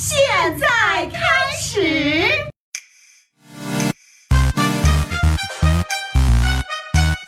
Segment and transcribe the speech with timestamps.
[0.00, 0.16] 现
[0.56, 0.66] 在
[1.06, 1.18] 开
[1.60, 2.30] 始。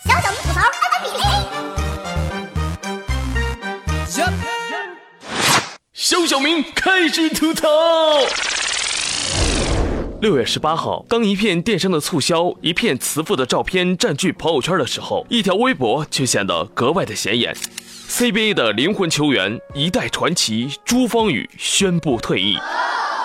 [0.07, 1.21] 小小吐槽，安安比例。
[5.93, 7.67] 小小明开始吐槽。
[10.21, 17.53] 六月十八号，当一片电商的促销、一片慈父的照片占据朋友圈的时候，一条微博却显得格外的显眼。
[18.11, 22.59] CBA 的灵魂球员、一代传奇朱芳雨宣布退役。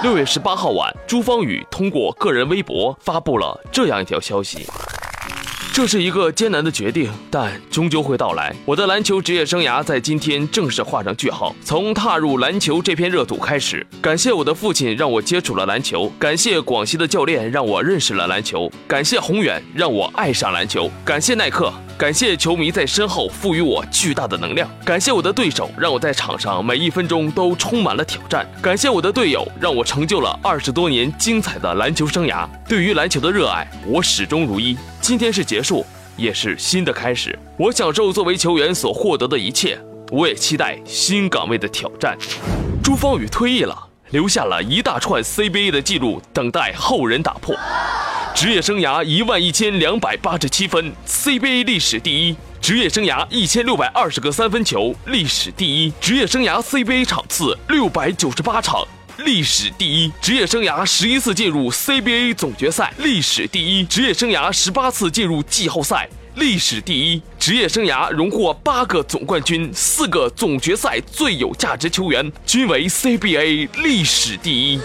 [0.03, 4.67] 六月十八号晚，朱芳雨通过个人微博发布了这样一条消息。
[5.73, 8.55] 这是一个艰难的决定，但终究会到来。
[8.63, 11.53] 我的篮球职业生涯在今天正式画上句号。
[11.63, 32.45] 从踏入篮球这片热土开始，感谢我的父亲让我接触了篮球，感谢广西的教练让我认识了篮球，感谢宏远让我爱上篮球，感谢耐克，感谢球迷在身后赋予我巨大的能量，感谢我的对手让我在场上每一分钟都充满了挑战，感谢我的队友让我成就了二十多年精彩的篮球生涯。
[32.67, 34.77] 对于篮球的热爱，我始终如一。
[34.99, 35.85] 今天是结束，
[36.17, 37.37] 也是新的开始。
[37.55, 39.79] 我享受作为球员所获得的一切，
[40.11, 42.17] 我也期待新岗位的挑战。
[42.83, 43.73] 朱芳雨退役了，
[44.09, 47.55] 留下了一大串 CBA 的记录，等待后人打破。
[48.35, 58.85] 职业生涯一万一千两百八十七分，CBA 历史第一；职业生涯一千六百二十个三分球，历史第一；职业生涯 CBA 场次六百九十八场。
[59.19, 74.79] 历史第一，职业生涯十一次进入 CBA 总决赛；历史第一，职业生涯十八次进入季后赛；历史第一，职业生涯荣获八个总冠军、四个总决赛最有价值球员，均为 CBA 历史第一。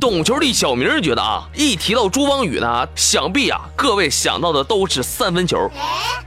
[0.00, 5.70] 懂球的小明觉得啊，一提到朱芳雨呢，想必啊各位想到的都是三分球。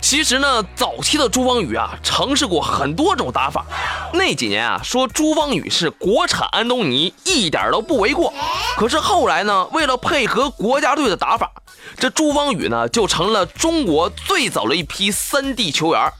[0.02, 3.66] 其实呢，早期的朱芳雨啊，尝试过很多种打法。
[4.14, 8.34] 那几年啊，说朱芳雨是国产安东尼，一点都不为过。
[8.76, 11.52] 可是后来呢，为了配合国家队的打法，
[11.98, 16.12] 这朱芳雨呢就成了中国最早的一批三 D 球员。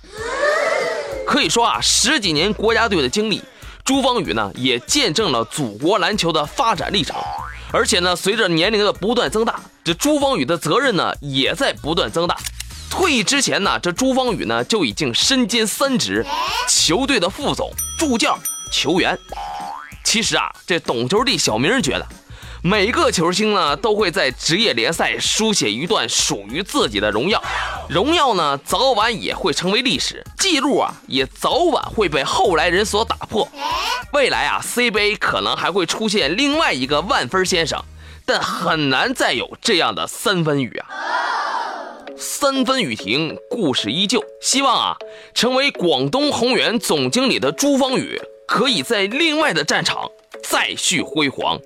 [1.26, 3.42] 可以说啊，十几年国家队的经历。
[3.90, 7.16] 朱芳雨呢，也见证了祖国篮球的发展历程，
[7.72, 12.38] 而且呢，随着年龄的不断增大，这朱芳雨的责任呢，也在不断增大。
[12.88, 16.24] 退役之前呢，这朱芳雨呢，就已经身兼三职：
[16.68, 18.38] 球队的副总、助教、
[18.72, 19.18] 球员。
[20.04, 22.06] 其实啊，这懂球帝小明觉得。
[22.62, 27.42] 每个球星呢，都会在职业联赛书写一段属于自己的荣耀，
[27.90, 33.48] 荣耀呢，早晚也会成为历史记录啊，也早晚会被后来人所打破。
[34.14, 37.84] 未来啊，CBA 可能还会出现另外一个万分先生，
[38.28, 40.86] 但很难再有这样的三分雨啊。
[42.16, 44.24] 三分雨停，故事依旧。
[44.40, 44.96] 希望啊，
[45.34, 50.12] 成为广东宏远总经理的朱芳雨，可以在另外的战场
[50.44, 51.58] 再续辉煌。